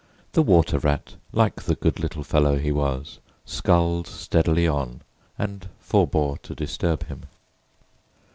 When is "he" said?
2.57-2.71